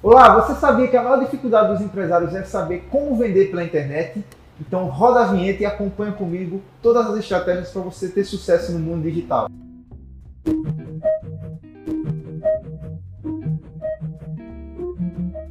Olá, 0.00 0.40
você 0.40 0.54
sabia 0.54 0.86
que 0.86 0.96
a 0.96 1.02
maior 1.02 1.18
dificuldade 1.18 1.72
dos 1.72 1.80
empresários 1.80 2.32
é 2.32 2.44
saber 2.44 2.86
como 2.88 3.16
vender 3.16 3.50
pela 3.50 3.64
internet? 3.64 4.24
Então 4.60 4.86
roda 4.86 5.22
a 5.22 5.24
vinheta 5.24 5.64
e 5.64 5.66
acompanha 5.66 6.12
comigo 6.12 6.62
todas 6.80 7.04
as 7.08 7.16
estratégias 7.16 7.72
para 7.72 7.82
você 7.82 8.08
ter 8.08 8.22
sucesso 8.22 8.70
no 8.70 8.78
mundo 8.78 9.02
digital. 9.02 9.48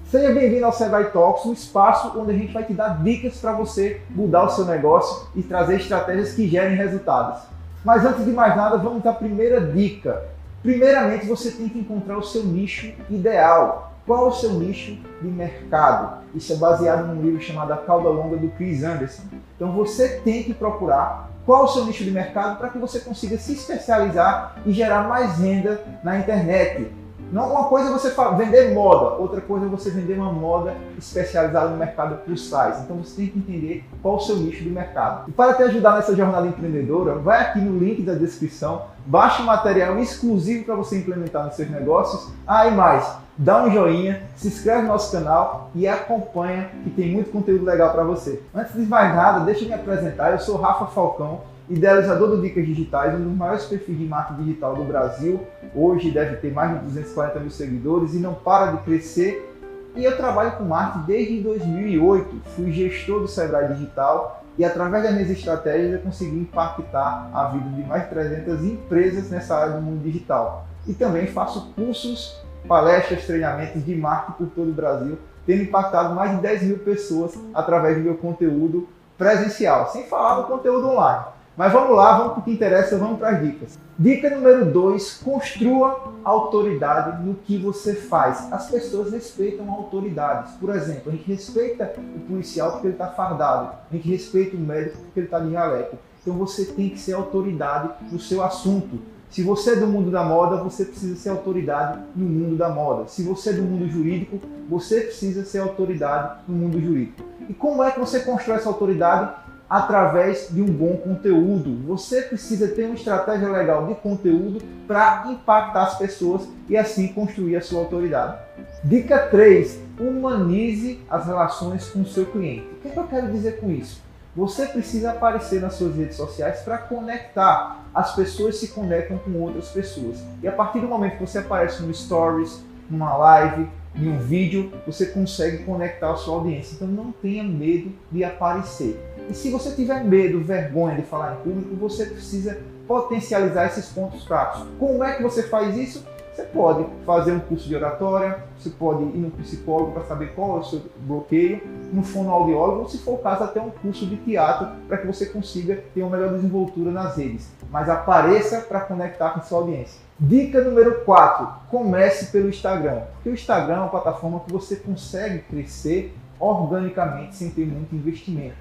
Seja 0.05 0.33
bem-vindo 0.33 0.65
ao 0.65 0.71
Sebrae 0.71 1.11
Talks, 1.11 1.45
um 1.45 1.51
espaço 1.51 2.17
onde 2.17 2.31
a 2.31 2.37
gente 2.37 2.53
vai 2.53 2.63
te 2.63 2.71
dar 2.71 3.03
dicas 3.03 3.35
para 3.41 3.51
você 3.51 3.99
mudar 4.09 4.45
o 4.45 4.49
seu 4.49 4.63
negócio 4.63 5.27
e 5.35 5.43
trazer 5.43 5.75
estratégias 5.75 6.31
que 6.31 6.47
gerem 6.47 6.77
resultados. 6.77 7.41
Mas 7.83 8.05
antes 8.05 8.23
de 8.23 8.31
mais 8.31 8.55
nada, 8.55 8.77
vamos 8.77 9.05
à 9.05 9.11
primeira 9.11 9.59
dica. 9.59 10.23
Primeiramente, 10.63 11.25
você 11.25 11.51
tem 11.51 11.67
que 11.67 11.79
encontrar 11.79 12.17
o 12.17 12.23
seu 12.23 12.45
nicho 12.45 12.93
ideal. 13.09 13.86
Qual 14.07 14.29
o 14.29 14.31
seu 14.31 14.53
nicho 14.53 14.97
de 15.21 15.27
mercado? 15.27 16.23
Isso 16.33 16.53
é 16.53 16.55
baseado 16.55 17.07
num 17.07 17.21
livro 17.21 17.41
chamado 17.41 17.73
A 17.73 17.77
Cauda 17.77 18.07
Longa 18.07 18.37
do 18.37 18.47
Chris 18.51 18.81
Anderson. 18.81 19.23
Então 19.53 19.73
você 19.73 20.21
tem 20.23 20.43
que 20.43 20.53
procurar 20.53 21.29
qual 21.45 21.65
o 21.65 21.67
seu 21.67 21.83
nicho 21.85 22.05
de 22.05 22.11
mercado 22.11 22.57
para 22.57 22.69
que 22.69 22.77
você 22.77 23.01
consiga 23.01 23.37
se 23.37 23.51
especializar 23.51 24.61
e 24.65 24.71
gerar 24.71 25.09
mais 25.09 25.37
renda 25.37 25.83
na 26.05 26.17
internet. 26.17 26.89
Não, 27.33 27.51
uma 27.51 27.65
coisa 27.65 27.89
é 27.89 27.91
você 27.91 28.13
vender 28.37 28.73
moda, 28.73 29.17
outra 29.21 29.41
coisa 29.41 29.65
é 29.65 29.69
você 29.69 29.89
vender 29.89 30.13
uma 30.13 30.31
moda 30.31 30.73
especializada 30.97 31.67
no 31.67 31.75
mercado 31.75 32.23
plus 32.23 32.43
size. 32.43 32.83
Então 32.85 32.95
você 33.03 33.17
tem 33.17 33.27
que 33.27 33.39
entender 33.39 33.83
qual 34.01 34.15
o 34.15 34.19
seu 34.21 34.37
nicho 34.37 34.63
de 34.63 34.69
mercado. 34.69 35.29
E 35.29 35.33
para 35.33 35.53
te 35.53 35.63
ajudar 35.63 35.95
nessa 35.95 36.15
jornada 36.15 36.47
empreendedora, 36.47 37.15
vai 37.15 37.41
aqui 37.41 37.59
no 37.59 37.77
link 37.77 38.03
da 38.03 38.13
descrição, 38.13 38.83
baixe 39.05 39.41
um 39.41 39.45
material 39.45 39.99
exclusivo 39.99 40.63
para 40.63 40.75
você 40.75 40.97
implementar 40.97 41.43
nos 41.43 41.55
seus 41.55 41.69
negócios. 41.69 42.31
Ah, 42.47 42.67
e 42.67 42.71
mais, 42.71 43.26
dá 43.37 43.63
um 43.63 43.71
joinha, 43.71 44.23
se 44.35 44.47
inscreve 44.47 44.83
no 44.83 44.87
nosso 44.89 45.11
canal 45.11 45.69
e 45.75 45.87
acompanha 45.87 46.69
que 46.83 46.89
tem 46.89 47.11
muito 47.11 47.31
conteúdo 47.31 47.65
legal 47.65 47.91
para 47.91 48.03
você. 48.03 48.41
Antes 48.53 48.73
de 48.73 48.81
mais 48.81 49.15
nada, 49.15 49.45
deixa 49.45 49.63
eu 49.63 49.67
me 49.67 49.73
apresentar. 49.73 50.31
Eu 50.31 50.39
sou 50.39 50.57
Rafa 50.57 50.87
Falcão 50.87 51.41
idealizador 51.69 52.29
do 52.29 52.41
Dicas 52.41 52.65
Digitais, 52.65 53.13
um 53.13 53.23
dos 53.23 53.35
maiores 53.35 53.65
perfis 53.65 53.97
de 53.97 54.05
marketing 54.05 54.43
digital 54.43 54.75
do 54.75 54.83
Brasil. 54.83 55.41
Hoje 55.75 56.11
deve 56.11 56.37
ter 56.37 56.51
mais 56.51 56.73
de 56.73 56.85
240 56.85 57.39
mil 57.39 57.49
seguidores 57.49 58.13
e 58.13 58.17
não 58.17 58.33
para 58.33 58.71
de 58.71 58.83
crescer. 58.83 59.53
E 59.95 60.03
eu 60.03 60.15
trabalho 60.15 60.51
com 60.51 60.63
marketing 60.63 61.05
desde 61.05 61.41
2008. 61.41 62.41
Fui 62.55 62.71
gestor 62.71 63.21
do 63.21 63.27
Sebrae 63.27 63.73
Digital 63.73 64.43
e 64.57 64.63
através 64.63 65.03
das 65.03 65.13
minhas 65.13 65.29
estratégias 65.29 65.93
eu 65.93 65.99
consegui 65.99 66.39
impactar 66.39 67.29
a 67.33 67.45
vida 67.49 67.69
de 67.69 67.83
mais 67.83 68.03
de 68.03 68.09
300 68.09 68.63
empresas 68.63 69.29
nessa 69.29 69.55
área 69.55 69.73
do 69.73 69.81
mundo 69.81 70.03
digital. 70.03 70.65
E 70.87 70.93
também 70.93 71.27
faço 71.27 71.73
cursos, 71.75 72.41
palestras, 72.67 73.25
treinamentos 73.25 73.83
de 73.85 73.95
marketing 73.95 74.37
por 74.37 74.47
todo 74.47 74.69
o 74.69 74.73
Brasil, 74.73 75.17
tendo 75.45 75.63
impactado 75.63 76.13
mais 76.13 76.35
de 76.35 76.41
10 76.41 76.63
mil 76.63 76.79
pessoas 76.79 77.33
através 77.53 77.97
do 77.97 78.03
meu 78.03 78.15
conteúdo 78.15 78.87
presencial, 79.17 79.89
sem 79.89 80.03
falar 80.03 80.41
do 80.41 80.47
conteúdo 80.47 80.89
online. 80.89 81.25
Mas 81.57 81.73
vamos 81.73 81.97
lá, 81.97 82.19
vamos 82.19 82.33
para 82.33 82.41
o 82.41 82.43
que 82.43 82.51
interessa, 82.51 82.99
vamos 82.99 83.17
para 83.17 83.29
as 83.29 83.41
dicas. 83.41 83.79
Dica 83.97 84.29
número 84.29 84.65
2, 84.65 85.23
construa 85.23 86.13
autoridade 86.23 87.25
no 87.25 87.33
que 87.33 87.57
você 87.57 87.95
faz. 87.95 88.53
As 88.53 88.69
pessoas 88.69 89.11
respeitam 89.11 89.67
autoridades. 89.71 90.53
Por 90.53 90.69
exemplo, 90.69 91.11
a 91.11 91.15
gente 91.15 91.25
respeita 91.31 91.95
o 92.15 92.19
policial 92.19 92.73
porque 92.73 92.85
ele 92.85 92.93
está 92.93 93.07
fardado, 93.07 93.71
a 93.89 93.95
gente 93.95 94.07
respeita 94.07 94.55
o 94.55 94.59
médico 94.59 94.99
porque 94.99 95.19
ele 95.21 95.25
está 95.25 95.39
de 95.39 95.51
jaleco. 95.51 95.97
Então 96.21 96.35
você 96.35 96.65
tem 96.65 96.89
que 96.89 96.99
ser 96.99 97.13
autoridade 97.13 97.89
no 98.11 98.19
seu 98.19 98.43
assunto. 98.43 98.99
Se 99.29 99.43
você 99.43 99.71
é 99.71 99.75
do 99.75 99.87
mundo 99.87 100.09
da 100.09 100.23
moda, 100.23 100.63
você 100.63 100.85
precisa 100.85 101.15
ser 101.15 101.29
autoridade 101.29 101.99
no 102.15 102.25
mundo 102.25 102.55
da 102.55 102.69
moda. 102.69 103.07
Se 103.07 103.23
você 103.23 103.49
é 103.49 103.53
do 103.53 103.61
mundo 103.61 103.87
jurídico, 103.89 104.39
você 104.69 105.01
precisa 105.01 105.43
ser 105.43 105.59
autoridade 105.59 106.39
no 106.47 106.55
mundo 106.55 106.79
jurídico. 106.79 107.23
E 107.49 107.53
como 107.53 107.83
é 107.83 107.91
que 107.91 107.99
você 107.99 108.21
constrói 108.21 108.57
essa 108.57 108.69
autoridade? 108.69 109.47
através 109.69 110.47
de 110.49 110.61
um 110.61 110.65
bom 110.65 110.95
conteúdo. 110.97 111.85
Você 111.87 112.21
precisa 112.21 112.69
ter 112.69 112.85
uma 112.85 112.95
estratégia 112.95 113.49
legal 113.49 113.85
de 113.85 113.95
conteúdo 113.95 114.61
para 114.87 115.25
impactar 115.29 115.83
as 115.83 115.97
pessoas 115.97 116.47
e 116.69 116.77
assim 116.77 117.09
construir 117.09 117.57
a 117.57 117.61
sua 117.61 117.79
autoridade. 117.79 118.37
Dica 118.83 119.19
3: 119.19 119.79
humanize 119.99 120.99
as 121.09 121.25
relações 121.25 121.89
com 121.89 122.01
o 122.01 122.07
seu 122.07 122.25
cliente. 122.25 122.67
O 122.73 122.81
que, 122.81 122.87
é 122.87 122.91
que 122.91 122.97
eu 122.97 123.07
quero 123.07 123.31
dizer 123.31 123.59
com 123.59 123.69
isso? 123.69 124.01
Você 124.37 124.67
precisa 124.67 125.13
aparecer 125.13 125.59
nas 125.59 125.73
suas 125.73 125.95
redes 125.95 126.15
sociais 126.15 126.59
para 126.59 126.77
conectar. 126.77 127.83
As 127.91 128.15
pessoas 128.15 128.57
se 128.57 128.67
conectam 128.67 129.17
com 129.17 129.31
outras 129.41 129.69
pessoas. 129.69 130.19
E 130.43 130.47
a 130.47 130.51
partir 130.51 130.79
do 130.79 130.87
momento 130.87 131.17
que 131.17 131.25
você 131.25 131.39
aparece 131.39 131.81
no 131.81 131.91
Stories, 131.91 132.63
numa 132.87 133.17
live, 133.17 133.67
em 133.95 134.07
um 134.07 134.19
vídeo, 134.19 134.71
você 134.85 135.07
consegue 135.07 135.63
conectar 135.63 136.11
a 136.11 136.15
sua 136.15 136.35
audiência. 136.35 136.75
Então 136.75 136.87
não 136.87 137.11
tenha 137.11 137.43
medo 137.43 137.91
de 138.11 138.23
aparecer. 138.23 139.03
E 139.27 139.33
se 139.33 139.49
você 139.49 139.71
tiver 139.71 140.03
medo, 140.03 140.43
vergonha 140.43 140.97
de 140.97 141.01
falar 141.01 141.39
em 141.39 141.43
público, 141.43 141.75
você 141.75 142.05
precisa 142.05 142.59
potencializar 142.87 143.65
esses 143.65 143.87
pontos 143.87 144.23
fracos. 144.23 144.67
Como 144.77 145.03
é 145.03 145.15
que 145.15 145.23
você 145.23 145.41
faz 145.47 145.75
isso? 145.75 146.05
Você 146.37 146.43
pode 146.43 146.85
fazer 147.03 147.31
um 147.31 147.39
curso 147.39 147.67
de 147.67 147.75
oratória, 147.75 148.43
você 148.55 148.69
pode 148.69 149.01
ir 149.01 149.17
no 149.17 149.31
psicólogo 149.31 149.93
para 149.93 150.03
saber 150.03 150.35
qual 150.35 150.57
é 150.57 150.59
o 150.59 150.63
seu 150.63 150.83
bloqueio, 150.99 151.63
no 151.91 152.03
fonoaudiólogo, 152.03 152.81
ou 152.81 152.87
se 152.87 152.99
for 152.99 153.15
o 153.15 153.17
caso, 153.17 153.43
até 153.43 153.59
um 153.59 153.71
curso 153.71 154.05
de 154.05 154.17
teatro 154.17 154.67
para 154.87 154.99
que 154.99 155.07
você 155.07 155.25
consiga 155.25 155.83
ter 155.95 156.03
uma 156.03 156.15
melhor 156.15 156.35
desenvoltura 156.35 156.91
nas 156.91 157.17
redes. 157.17 157.51
Mas 157.71 157.89
apareça 157.89 158.59
para 158.61 158.81
conectar 158.81 159.31
com 159.31 159.41
sua 159.41 159.61
audiência. 159.61 159.99
Dica 160.19 160.63
número 160.63 161.03
4: 161.03 161.47
comece 161.71 162.27
pelo 162.27 162.49
Instagram. 162.49 163.01
Porque 163.13 163.29
o 163.29 163.33
Instagram 163.33 163.73
é 163.73 163.79
uma 163.79 163.89
plataforma 163.89 164.41
que 164.41 164.53
você 164.53 164.75
consegue 164.75 165.39
crescer 165.39 166.15
organicamente 166.39 167.35
sem 167.35 167.49
ter 167.49 167.65
muito 167.65 167.95
investimento. 167.95 168.57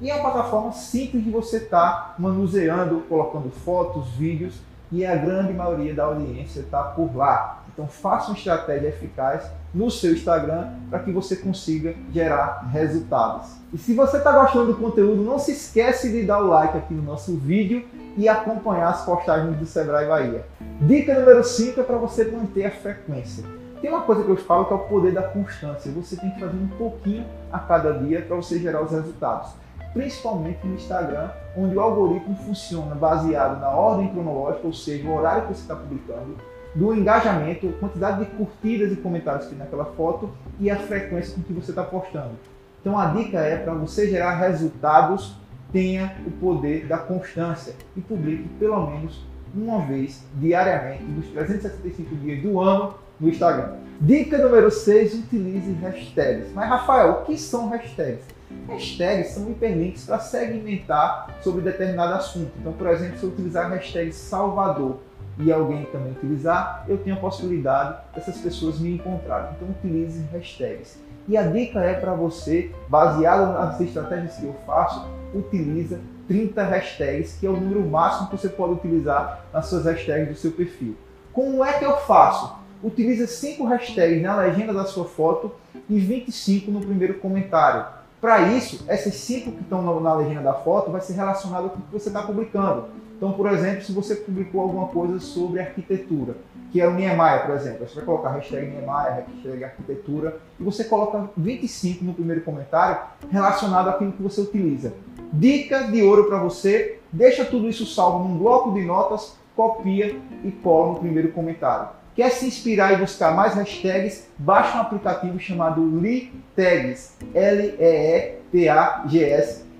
E 0.00 0.10
é 0.10 0.14
uma 0.16 0.32
plataforma 0.32 0.72
simples 0.72 1.22
de 1.22 1.30
você 1.30 1.58
estar 1.58 1.78
tá 1.92 2.14
manuseando, 2.18 3.04
colocando 3.08 3.48
fotos, 3.48 4.08
vídeos 4.08 4.60
e 4.92 5.06
a 5.06 5.16
grande 5.16 5.54
maioria 5.54 5.94
da 5.94 6.04
audiência 6.04 6.60
está 6.60 6.82
por 6.82 7.16
lá. 7.16 7.64
Então 7.72 7.88
faça 7.88 8.28
uma 8.28 8.36
estratégia 8.36 8.88
eficaz 8.88 9.50
no 9.72 9.90
seu 9.90 10.12
Instagram 10.12 10.68
para 10.90 10.98
que 10.98 11.10
você 11.10 11.34
consiga 11.34 11.94
gerar 12.12 12.68
resultados. 12.70 13.56
E 13.72 13.78
se 13.78 13.94
você 13.94 14.18
está 14.18 14.32
gostando 14.32 14.66
do 14.66 14.78
conteúdo, 14.78 15.22
não 15.22 15.38
se 15.38 15.52
esquece 15.52 16.12
de 16.12 16.24
dar 16.24 16.40
o 16.40 16.48
like 16.48 16.76
aqui 16.76 16.92
no 16.92 17.02
nosso 17.02 17.34
vídeo 17.38 17.86
e 18.18 18.28
acompanhar 18.28 18.90
as 18.90 19.02
postagens 19.02 19.56
do 19.56 19.64
Sebrae 19.64 20.06
Bahia. 20.06 20.44
Dica 20.82 21.18
número 21.18 21.42
5 21.42 21.80
é 21.80 21.82
para 21.82 21.96
você 21.96 22.26
manter 22.26 22.66
a 22.66 22.70
frequência. 22.70 23.42
Tem 23.80 23.90
uma 23.90 24.02
coisa 24.02 24.22
que 24.22 24.30
eu 24.30 24.36
falo 24.36 24.66
que 24.66 24.74
é 24.74 24.76
o 24.76 24.80
poder 24.80 25.12
da 25.12 25.22
constância. 25.22 25.90
Você 25.92 26.16
tem 26.16 26.30
que 26.30 26.38
fazer 26.38 26.56
um 26.56 26.68
pouquinho 26.76 27.24
a 27.50 27.58
cada 27.58 27.92
dia 27.92 28.20
para 28.20 28.36
você 28.36 28.58
gerar 28.58 28.82
os 28.82 28.92
resultados 28.92 29.62
principalmente 29.92 30.66
no 30.66 30.74
Instagram, 30.74 31.30
onde 31.56 31.76
o 31.76 31.80
algoritmo 31.80 32.34
funciona 32.36 32.94
baseado 32.94 33.60
na 33.60 33.70
ordem 33.70 34.08
cronológica, 34.08 34.66
ou 34.66 34.72
seja, 34.72 35.06
o 35.06 35.14
horário 35.14 35.42
que 35.42 35.54
você 35.54 35.62
está 35.62 35.76
publicando, 35.76 36.36
do 36.74 36.94
engajamento, 36.94 37.68
quantidade 37.78 38.24
de 38.24 38.30
curtidas 38.32 38.92
e 38.92 38.96
comentários 38.96 39.44
que 39.44 39.50
tem 39.50 39.58
naquela 39.58 39.84
foto 39.84 40.30
e 40.58 40.70
a 40.70 40.76
frequência 40.76 41.34
com 41.34 41.42
que 41.42 41.52
você 41.52 41.70
está 41.70 41.82
postando. 41.82 42.32
Então 42.80 42.98
a 42.98 43.06
dica 43.06 43.38
é 43.38 43.56
para 43.56 43.74
você 43.74 44.08
gerar 44.08 44.36
resultados, 44.36 45.36
tenha 45.70 46.16
o 46.26 46.30
poder 46.30 46.86
da 46.86 46.98
constância 46.98 47.74
e 47.96 48.00
publique 48.00 48.48
pelo 48.58 48.86
menos 48.86 49.24
uma 49.54 49.80
vez 49.80 50.24
diariamente 50.34 51.04
dos 51.04 51.26
365 51.28 52.16
dias 52.16 52.42
do 52.42 52.58
ano 52.58 52.94
no 53.22 53.28
Instagram. 53.28 53.76
Dica 54.00 54.36
número 54.36 54.68
6, 54.68 55.14
utilize 55.14 55.72
hashtags. 55.74 56.52
Mas 56.52 56.68
Rafael, 56.68 57.12
o 57.12 57.24
que 57.24 57.38
são 57.38 57.68
hashtags? 57.68 58.24
Hashtags 58.68 59.28
são 59.28 59.48
hiperlinks 59.48 60.04
para 60.04 60.18
segmentar 60.18 61.28
sobre 61.40 61.62
determinado 61.62 62.14
assunto. 62.14 62.50
Então, 62.58 62.72
por 62.72 62.88
exemplo, 62.88 63.16
se 63.16 63.22
eu 63.22 63.30
utilizar 63.30 63.66
a 63.66 63.68
hashtag 63.68 64.12
Salvador 64.12 64.98
e 65.38 65.52
alguém 65.52 65.84
também 65.86 66.12
utilizar, 66.12 66.84
eu 66.88 66.98
tenho 66.98 67.16
a 67.16 67.20
possibilidade 67.20 67.96
dessas 68.12 68.38
pessoas 68.38 68.80
me 68.80 68.96
encontrarem. 68.96 69.50
Então, 69.56 69.68
utilize 69.70 70.20
hashtags. 70.32 70.98
E 71.28 71.36
a 71.36 71.44
dica 71.44 71.80
é 71.80 71.94
para 71.94 72.12
você, 72.12 72.72
baseado 72.88 73.52
nas 73.52 73.80
estratégias 73.80 74.34
que 74.34 74.46
eu 74.46 74.54
faço, 74.66 75.08
utiliza 75.32 76.00
30 76.26 76.60
hashtags, 76.64 77.36
que 77.38 77.46
é 77.46 77.50
o 77.50 77.52
número 77.52 77.88
máximo 77.88 78.28
que 78.28 78.36
você 78.36 78.48
pode 78.48 78.72
utilizar 78.72 79.44
nas 79.52 79.66
suas 79.66 79.84
hashtags 79.84 80.28
do 80.28 80.34
seu 80.34 80.50
perfil. 80.50 80.96
Como 81.32 81.64
é 81.64 81.78
que 81.78 81.84
eu 81.84 81.96
faço? 81.98 82.61
Utilize 82.82 83.26
5 83.26 83.64
hashtags 83.64 84.22
na 84.22 84.36
legenda 84.36 84.72
da 84.72 84.84
sua 84.84 85.04
foto 85.04 85.52
e 85.88 85.98
25 85.98 86.70
no 86.70 86.80
primeiro 86.80 87.14
comentário. 87.14 88.02
Para 88.22 88.52
isso, 88.52 88.84
essas 88.86 89.14
cinco 89.14 89.50
que 89.50 89.62
estão 89.62 90.00
na 90.00 90.14
legenda 90.14 90.42
da 90.42 90.54
foto 90.54 90.92
vai 90.92 91.00
ser 91.00 91.14
relacionado 91.14 91.70
com 91.70 91.80
o 91.80 91.82
que 91.82 91.92
você 91.92 92.08
está 92.08 92.22
publicando. 92.22 92.84
Então, 93.16 93.32
por 93.32 93.50
exemplo, 93.50 93.82
se 93.82 93.90
você 93.90 94.14
publicou 94.14 94.60
alguma 94.60 94.86
coisa 94.86 95.18
sobre 95.18 95.58
arquitetura, 95.58 96.36
que 96.70 96.80
é 96.80 96.86
o 96.86 96.94
Niemeyer, 96.94 97.44
por 97.44 97.56
exemplo, 97.56 97.84
você 97.84 97.96
vai 97.96 98.04
colocar 98.04 98.30
hashtag 98.30 98.66
Niemeyer, 98.66 99.24
hashtag 99.26 99.64
arquitetura, 99.64 100.38
e 100.58 100.62
você 100.62 100.84
coloca 100.84 101.30
25 101.36 102.04
no 102.04 102.14
primeiro 102.14 102.42
comentário 102.42 102.96
relacionado 103.28 103.88
àquilo 103.88 104.12
que 104.12 104.22
você 104.22 104.40
utiliza. 104.40 104.92
Dica 105.32 105.90
de 105.90 106.00
ouro 106.02 106.28
para 106.28 106.38
você, 106.38 107.00
deixa 107.12 107.44
tudo 107.44 107.68
isso 107.68 107.84
salvo 107.84 108.22
num 108.22 108.38
bloco 108.38 108.72
de 108.72 108.84
notas, 108.84 109.36
copia 109.56 110.16
e 110.44 110.52
cola 110.52 110.92
no 110.92 111.00
primeiro 111.00 111.32
comentário. 111.32 111.88
Quer 112.14 112.30
se 112.30 112.44
inspirar 112.44 112.92
e 112.92 112.96
buscar 112.96 113.34
mais 113.34 113.54
hashtags? 113.54 114.28
Baixe 114.36 114.76
um 114.76 114.82
aplicativo 114.82 115.40
chamado 115.40 115.82
LeeTags, 115.98 117.16
L-E-E-T-A-G-S, 117.34 118.44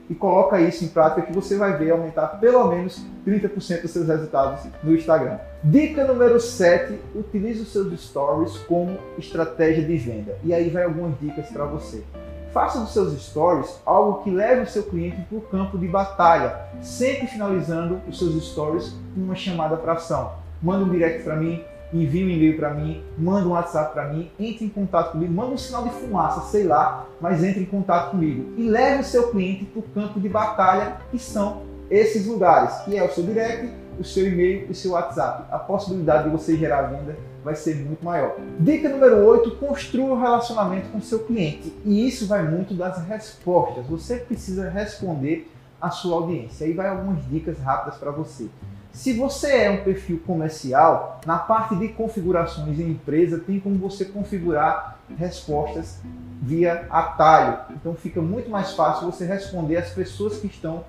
e 0.08 0.14
coloca 0.14 0.58
isso 0.58 0.82
em 0.82 0.88
prática 0.88 1.20
que 1.26 1.32
você 1.32 1.58
vai 1.58 1.76
ver 1.76 1.90
aumentar 1.90 2.28
pelo 2.40 2.68
menos 2.68 3.04
30% 3.26 3.82
dos 3.82 3.90
seus 3.90 4.08
resultados 4.08 4.64
no 4.82 4.94
Instagram. 4.96 5.38
Dica 5.62 6.06
número 6.06 6.40
7, 6.40 6.98
utilize 7.14 7.60
os 7.60 7.70
seus 7.70 8.00
stories 8.00 8.56
como 8.66 8.96
estratégia 9.18 9.84
de 9.84 9.98
venda. 9.98 10.38
E 10.42 10.54
aí 10.54 10.70
vai 10.70 10.84
algumas 10.84 11.20
dicas 11.20 11.48
para 11.48 11.66
você. 11.66 12.02
Faça 12.50 12.80
dos 12.80 12.94
seus 12.94 13.12
stories 13.22 13.78
algo 13.84 14.22
que 14.22 14.30
leve 14.30 14.62
o 14.62 14.66
seu 14.66 14.84
cliente 14.84 15.20
para 15.28 15.36
o 15.36 15.42
campo 15.42 15.76
de 15.76 15.86
batalha, 15.86 16.60
sempre 16.80 17.26
finalizando 17.26 18.00
os 18.08 18.18
seus 18.18 18.42
stories 18.42 18.96
com 19.14 19.20
uma 19.20 19.34
chamada 19.34 19.76
para 19.76 19.92
ação. 19.92 20.32
Manda 20.62 20.84
um 20.84 20.90
direct 20.90 21.24
para 21.24 21.36
mim, 21.36 21.62
envie 21.92 22.24
um 22.24 22.28
e-mail 22.28 22.56
para 22.56 22.72
mim, 22.74 23.02
manda 23.18 23.46
um 23.46 23.52
WhatsApp 23.52 23.92
para 23.92 24.08
mim, 24.08 24.30
entre 24.38 24.64
em 24.64 24.68
contato 24.68 25.12
comigo, 25.12 25.32
manda 25.32 25.52
um 25.52 25.58
sinal 25.58 25.84
de 25.84 25.90
fumaça, 25.90 26.40
sei 26.50 26.64
lá, 26.64 27.06
mas 27.20 27.42
entre 27.44 27.62
em 27.62 27.66
contato 27.66 28.10
comigo 28.10 28.52
e 28.56 28.68
leve 28.68 29.02
o 29.02 29.04
seu 29.04 29.30
cliente 29.30 29.64
para 29.64 29.80
o 29.80 29.82
campo 29.82 30.20
de 30.20 30.28
batalha, 30.28 30.96
que 31.10 31.18
são 31.18 31.62
esses 31.90 32.26
lugares, 32.26 32.74
que 32.84 32.96
é 32.96 33.04
o 33.04 33.12
seu 33.12 33.24
direct, 33.24 33.68
o 33.98 34.04
seu 34.04 34.26
e-mail 34.26 34.66
e 34.68 34.72
o 34.72 34.74
seu 34.74 34.92
WhatsApp. 34.92 35.44
A 35.50 35.58
possibilidade 35.58 36.24
de 36.24 36.30
você 36.30 36.56
gerar 36.56 36.82
venda 36.82 37.16
vai 37.44 37.54
ser 37.54 37.76
muito 37.76 38.04
maior. 38.04 38.36
Dica 38.58 38.88
número 38.88 39.24
8, 39.26 39.56
construa 39.56 40.14
um 40.14 40.20
relacionamento 40.20 40.88
com 40.90 40.98
o 40.98 41.02
seu 41.02 41.20
cliente. 41.20 41.72
E 41.84 42.06
isso 42.06 42.26
vai 42.26 42.42
muito 42.42 42.74
das 42.74 43.04
respostas. 43.06 43.84
Você 43.86 44.16
precisa 44.16 44.70
responder 44.70 45.50
à 45.80 45.90
sua 45.90 46.16
audiência. 46.16 46.66
Aí 46.66 46.72
vai 46.72 46.88
algumas 46.88 47.24
dicas 47.28 47.58
rápidas 47.58 47.98
para 47.98 48.10
você. 48.10 48.48
Se 48.92 49.14
você 49.14 49.52
é 49.52 49.70
um 49.70 49.82
perfil 49.82 50.22
comercial, 50.26 51.20
na 51.24 51.38
parte 51.38 51.74
de 51.76 51.88
configurações 51.88 52.78
em 52.78 52.90
empresa 52.90 53.38
tem 53.38 53.58
como 53.58 53.78
você 53.78 54.04
configurar 54.04 54.98
respostas 55.16 56.00
via 56.42 56.86
atalho. 56.90 57.58
Então 57.70 57.94
fica 57.94 58.20
muito 58.20 58.50
mais 58.50 58.72
fácil 58.74 59.10
você 59.10 59.24
responder 59.24 59.78
às 59.78 59.90
pessoas 59.90 60.38
que 60.38 60.46
estão 60.46 60.84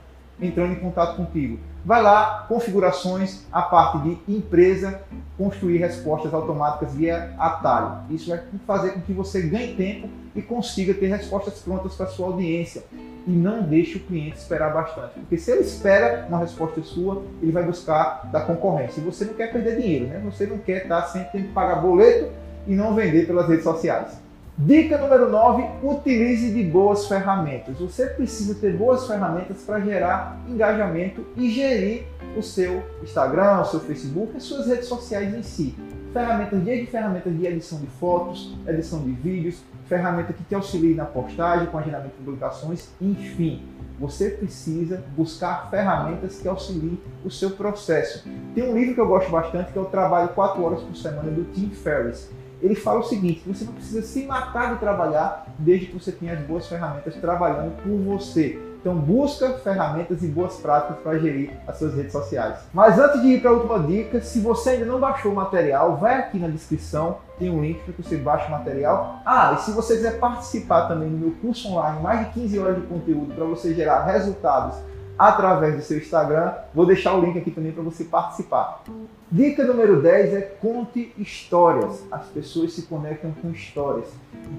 entrando 0.48 0.74
em 0.74 0.80
contato 0.80 1.16
contigo. 1.16 1.60
Vai 1.86 2.01
lá, 2.01 2.45
configurações, 2.48 3.45
a 3.51 3.62
parte 3.62 3.98
de 4.00 4.18
empresa, 4.28 5.01
construir 5.38 5.78
respostas 5.78 6.34
automáticas 6.34 6.94
via 6.94 7.34
atalho. 7.38 8.04
Isso 8.10 8.30
vai 8.30 8.42
fazer 8.66 8.92
com 8.92 9.01
que 9.01 9.12
você 9.12 9.42
ganhe 9.42 9.75
tempo 9.75 10.07
e 10.36 10.42
consiga 10.42 10.94
ter 10.94 11.07
respostas 11.07 11.60
prontas 11.60 11.95
para 11.95 12.07
sua 12.07 12.28
audiência 12.28 12.84
e 13.28 13.31
não 13.31 13.63
deixe 13.63 13.98
o 13.98 14.01
cliente 14.01 14.38
esperar 14.38 14.74
bastante. 14.74 15.13
Porque 15.16 15.38
se 15.38 15.51
ele 15.51 15.62
espera 15.62 16.25
uma 16.28 16.40
resposta 16.40 16.81
sua, 16.81 17.24
ele 17.42 17.51
vai 17.51 17.63
buscar 17.63 18.30
da 18.31 18.42
concorrência. 18.42 19.00
E 19.01 19.04
você 19.04 19.25
não 19.25 19.34
quer 19.34 19.51
perder 19.51 19.78
dinheiro, 19.80 20.07
né? 20.07 20.22
Você 20.25 20.45
não 20.45 20.57
quer 20.57 20.84
estar 20.84 21.01
sempre 21.04 21.30
tendo 21.31 21.48
que 21.48 21.54
pagar 21.54 21.75
boleto 21.75 22.31
e 22.68 22.75
não 22.75 22.94
vender 22.95 23.25
pelas 23.28 23.48
redes 23.48 23.63
sociais. 23.63 24.22
Dica 24.55 25.00
número 25.00 25.31
9, 25.31 25.65
utilize 25.81 26.53
de 26.53 26.63
boas 26.63 27.07
ferramentas. 27.07 27.79
Você 27.79 28.05
precisa 28.05 28.53
ter 28.53 28.77
boas 28.77 29.07
ferramentas 29.07 29.63
para 29.63 29.79
gerar 29.79 30.39
engajamento 30.47 31.25
e 31.35 31.50
gerir 31.50 32.03
o 32.38 32.44
seu 32.44 32.83
Instagram, 33.01 33.61
o 33.61 33.65
seu 33.65 33.79
Facebook, 33.79 34.38
as 34.38 34.44
suas 34.44 34.67
redes 34.67 34.85
sociais 34.85 35.33
em 35.33 35.41
si. 35.41 35.75
Ferramentas 36.13 36.63
de 36.63 36.85
ferramentas 36.85 37.35
de 37.35 37.47
edição 37.47 37.79
de 37.79 37.88
fotos, 37.88 38.55
edição 38.67 39.00
de 39.00 39.11
vídeos, 39.13 39.63
ferramenta 39.88 40.31
que 40.31 40.44
te 40.44 40.53
auxilie 40.53 40.94
na 40.94 41.06
postagem, 41.06 41.65
com 41.65 41.79
agendamento 41.79 42.15
de 42.15 42.23
publicações, 42.23 42.89
enfim. 43.01 43.63
Você 43.99 44.29
precisa 44.29 45.03
buscar 45.17 45.67
ferramentas 45.71 46.39
que 46.39 46.47
auxiliem 46.47 46.99
o 47.25 47.31
seu 47.31 47.49
processo. 47.51 48.23
Tem 48.53 48.69
um 48.69 48.77
livro 48.77 48.94
que 48.94 49.01
eu 49.01 49.07
gosto 49.07 49.31
bastante, 49.31 49.71
que 49.71 49.79
é 49.79 49.81
o 49.81 49.85
Trabalho 49.85 50.29
4 50.29 50.63
Horas 50.63 50.81
por 50.81 50.95
Semana, 50.95 51.31
do 51.31 51.44
Tim 51.45 51.71
Ferriss. 51.71 52.29
Ele 52.63 52.75
fala 52.75 53.01
o 53.01 53.04
seguinte, 53.04 53.44
você 53.45 53.65
não 53.65 53.74
precisa 53.74 54.01
se 54.01 54.25
matar 54.25 54.74
de 54.74 54.80
trabalhar 54.80 55.45
desde 55.60 55.88
que 55.88 56.00
você 56.00 56.13
tenha 56.13 56.33
as 56.33 56.39
boas 56.39 56.65
ferramentas 56.65 57.13
trabalhando 57.15 57.75
por 57.83 58.18
você. 58.18 58.57
Então 58.80 58.95
busca 58.95 59.50
ferramentas 59.60 60.24
e 60.24 60.27
boas 60.27 60.56
práticas 60.56 60.98
para 61.04 61.18
gerir 61.18 61.51
as 61.68 61.77
suas 61.77 61.94
redes 61.94 62.13
sociais. 62.13 62.60
Mas 62.74 62.98
antes 62.98 63.21
de 63.21 63.27
ir 63.27 63.42
para 63.42 63.50
a 63.50 63.54
última 63.54 63.80
dica, 63.80 64.21
se 64.21 64.39
você 64.39 64.71
ainda 64.71 64.86
não 64.86 65.00
baixou 65.00 65.31
o 65.31 65.36
material, 65.36 65.98
vai 65.98 66.19
aqui 66.19 66.39
na 66.39 66.48
descrição, 66.48 67.18
tem 67.38 67.50
um 67.50 67.62
link 67.62 67.81
para 67.81 67.94
que 67.94 68.04
você 68.04 68.18
baixe 68.18 68.48
o 68.48 68.51
material. 68.51 69.21
Ah, 69.25 69.56
e 69.57 69.62
se 69.62 69.71
você 69.71 69.95
quiser 69.95 70.19
participar 70.19 70.88
também 70.88 71.09
do 71.09 71.18
meu 71.18 71.31
curso 71.42 71.69
online, 71.69 72.01
mais 72.01 72.27
de 72.27 72.33
15 72.33 72.59
horas 72.59 72.75
de 72.75 72.88
conteúdo 72.88 73.33
para 73.33 73.45
você 73.45 73.74
gerar 73.74 74.06
resultados 74.06 74.77
através 75.18 75.75
do 75.75 75.81
seu 75.81 75.98
Instagram, 75.98 76.54
vou 76.74 76.86
deixar 76.86 77.13
o 77.15 77.21
link 77.21 77.38
aqui 77.38 77.51
também 77.51 77.71
para 77.71 77.83
você 77.83 78.04
participar. 78.04 78.83
Dica 79.31 79.65
número 79.65 80.01
10 80.01 80.33
é 80.33 80.42
conte 80.42 81.12
histórias. 81.18 82.04
As 82.12 82.27
pessoas 82.27 82.74
se 82.74 82.83
conectam 82.83 83.31
com 83.42 83.50
histórias. 83.50 84.07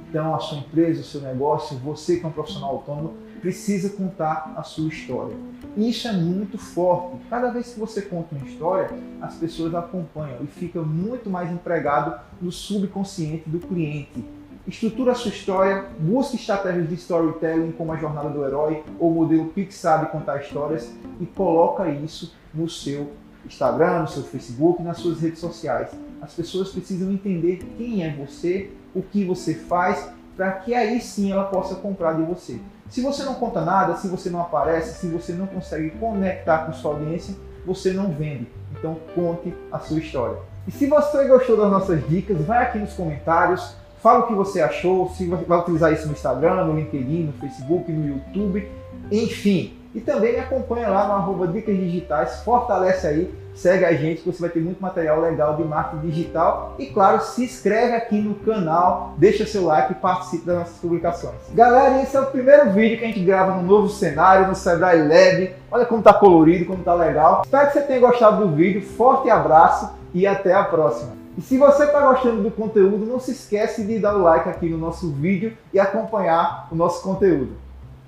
Então, 0.09 0.35
a 0.35 0.39
sua 0.39 0.59
empresa, 0.59 1.01
o 1.01 1.05
seu 1.05 1.21
negócio, 1.21 1.77
você 1.79 2.17
que 2.17 2.25
é 2.25 2.29
um 2.29 2.33
profissional 2.33 2.71
autônomo, 2.71 3.15
precisa 3.41 3.91
contar 3.91 4.55
a 4.57 4.63
sua 4.63 4.89
história. 4.89 5.37
Isso 5.77 6.09
é 6.09 6.13
muito 6.13 6.57
forte. 6.57 7.19
Cada 7.29 7.51
vez 7.51 7.75
que 7.75 7.81
você 7.81 8.01
conta 8.03 8.35
uma 8.35 8.47
história, 8.47 8.91
as 9.21 9.35
pessoas 9.35 9.75
acompanham 9.75 10.39
e 10.43 10.47
fica 10.47 10.81
muito 10.81 11.29
mais 11.29 11.53
empregado 11.53 12.19
no 12.41 12.51
subconsciente 12.51 13.49
do 13.49 13.59
cliente. 13.59 14.25
Estrutura 14.67 15.13
a 15.13 15.15
sua 15.15 15.31
história, 15.31 15.85
busque 15.99 16.37
estratégias 16.37 16.89
de 16.89 16.95
storytelling 16.95 17.73
como 17.73 17.93
a 17.93 17.97
jornada 17.97 18.31
do 18.31 18.47
herói 18.47 18.83
ou 18.99 19.11
o 19.11 19.15
modelo 19.15 19.47
Pixar 19.47 20.07
de 20.07 20.11
contar 20.11 20.41
histórias 20.41 20.91
e 21.21 21.27
coloca 21.27 21.87
isso 21.91 22.35
no 22.55 22.67
seu 22.67 23.13
Instagram, 23.45 24.01
no 24.01 24.09
seu 24.09 24.23
Facebook, 24.23 24.83
nas 24.83 24.97
suas 24.97 25.21
redes 25.21 25.39
sociais. 25.39 25.91
As 26.23 26.33
pessoas 26.33 26.71
precisam 26.71 27.13
entender 27.13 27.59
quem 27.77 28.05
é 28.05 28.17
você, 28.17 28.71
o 28.95 29.03
que 29.03 29.23
você 29.23 29.53
faz, 29.55 30.09
para 30.35 30.53
que 30.53 30.75
aí 30.75 30.99
sim 30.99 31.31
ela 31.31 31.45
possa 31.45 31.75
comprar 31.75 32.15
de 32.15 32.23
você. 32.23 32.59
Se 32.89 33.03
você 33.03 33.23
não 33.23 33.35
conta 33.35 33.61
nada, 33.61 33.97
se 33.97 34.09
você 34.09 34.31
não 34.31 34.41
aparece, 34.41 34.99
se 34.99 35.09
você 35.09 35.35
não 35.35 35.47
consegue 35.47 35.91
conectar 35.91 36.65
com 36.65 36.73
sua 36.73 36.93
audiência, 36.93 37.35
você 37.67 37.93
não 37.93 38.11
vende. 38.11 38.49
Então 38.73 38.97
conte 39.15 39.55
a 39.71 39.79
sua 39.79 39.99
história. 39.99 40.39
E 40.67 40.71
se 40.71 40.87
você 40.87 41.29
gostou 41.29 41.59
das 41.59 41.71
nossas 41.71 42.09
dicas, 42.09 42.41
vai 42.41 42.63
aqui 42.65 42.79
nos 42.79 42.95
comentários, 42.95 43.77
fala 44.05 44.19
o 44.19 44.27
que 44.27 44.35
você 44.35 44.61
achou, 44.61 45.09
se 45.09 45.25
vai 45.27 45.59
utilizar 45.59 45.91
isso 45.91 46.07
no 46.07 46.13
Instagram, 46.13 46.67
no 46.67 46.77
LinkedIn, 46.77 47.23
no 47.23 47.33
Facebook, 47.41 47.91
no 47.91 48.07
YouTube, 48.07 48.69
enfim. 49.11 49.79
E 49.95 50.01
também 50.01 50.35
me 50.35 50.41
acompanha 50.41 50.91
lá 50.91 51.09
no 51.09 51.15
arroba 51.15 51.49
Dicas 51.49 51.75
Digitais, 51.75 52.43
fortalece 52.45 53.07
aí 53.07 53.35
segue 53.55 53.85
a 53.85 53.93
gente 53.95 54.21
que 54.21 54.31
você 54.31 54.41
vai 54.41 54.51
ter 54.51 54.61
muito 54.61 54.83
material 54.83 55.21
legal 55.21 55.57
de 55.57 55.63
marketing 55.63 56.09
digital 56.09 56.75
e 56.77 56.87
claro, 56.87 57.23
se 57.23 57.45
inscreve 57.45 57.95
aqui 57.95 58.21
no 58.21 58.35
canal, 58.35 59.15
deixa 59.17 59.47
seu 59.47 59.65
like 59.65 59.93
e 59.93 59.95
participe 59.95 60.45
das 60.45 60.59
nossas 60.59 60.77
publicações. 60.79 61.37
Galera, 61.55 62.03
esse 62.03 62.17
é 62.17 62.21
o 62.21 62.27
primeiro 62.27 62.73
vídeo 62.73 62.99
que 62.99 63.05
a 63.05 63.07
gente 63.07 63.21
grava 63.21 63.55
no 63.55 63.63
novo 63.63 63.89
cenário, 63.89 64.49
no 64.49 64.55
Sebrae 64.55 64.99
Lab. 64.99 65.55
Olha 65.71 65.87
como 65.87 66.03
tá 66.03 66.13
colorido, 66.13 66.67
como 66.67 66.83
tá 66.83 66.95
legal. 66.95 67.43
Espero 67.45 67.69
que 67.69 67.73
você 67.73 67.81
tenha 67.83 68.01
gostado 68.01 68.45
do 68.45 68.55
vídeo. 68.55 68.83
Forte 68.83 69.31
abraço 69.31 69.95
e 70.13 70.27
até 70.27 70.53
a 70.53 70.65
próxima. 70.65 71.24
E 71.37 71.43
se 71.43 71.59
você 71.59 71.85
está 71.85 72.01
gostando 72.01 72.43
do 72.43 72.51
conteúdo, 72.51 73.05
não 73.05 73.19
se 73.19 73.33
esquece 73.33 73.85
de 73.85 73.99
dar 73.99 74.17
o 74.17 74.23
like 74.23 74.49
aqui 74.49 74.69
no 74.69 74.79
nosso 74.79 75.13
vídeo 75.13 75.57
e 75.73 75.81
acompanhar 75.81 76.69
o 76.71 76.77
nosso 76.77 77.03
conteúdo. 77.03 77.57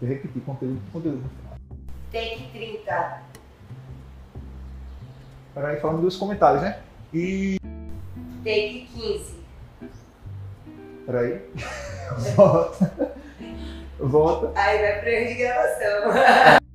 Vou 0.00 0.08
repetir, 0.08 0.40
conteúdo, 0.42 0.80
conteúdo. 0.92 1.24
Take 2.12 2.48
30. 2.52 3.22
Peraí, 5.54 5.80
falando 5.80 6.02
dos 6.02 6.16
comentários, 6.16 6.62
né? 6.62 6.78
E. 7.12 7.58
Take 8.44 8.88
15. 8.94 9.34
Peraí. 11.06 11.40
Volta. 12.36 13.14
Volta. 13.98 14.52
Aí 14.54 14.78
vai 14.78 15.00
pro 15.00 15.08
erro 15.08 15.28
de 15.28 15.34
gravação. 15.34 16.60